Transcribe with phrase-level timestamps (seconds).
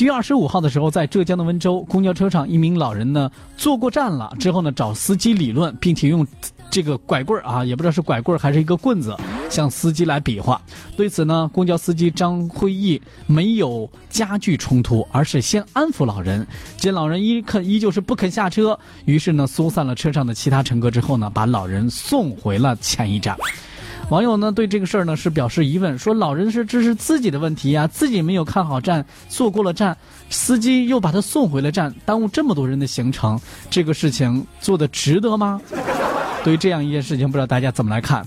[0.00, 6.26] 七月二十五号的时候，在浙江的温州公交车上，一名老人呢坐过站了，之后呢找司机理论，并且用
[6.70, 9.14] 这个拐棍儿啊，也不知道是拐棍儿还是一个棍子，
[9.50, 10.58] 向司机来比划。
[10.96, 16.46] 对此呢，公交司机张辉义没有加剧冲突，而是先安抚老人。
[16.78, 23.36] 见老人依肯依旧是不肯下车，于是呢疏散了车上的其他乘客之后呢，把老人送回了前一站。
[24.10, 29.96] 网友呢对这个事儿呢是表示疑问，说老人是这是自己的问题呀，自己没有看好站，坐过了站，
[30.28, 33.40] 司机又把他送回了站，耽误这么多人的行程，
[33.70, 35.60] 这个事情做的值得吗？
[36.42, 38.26] 对于这样一件事情，不知道大家怎么来看？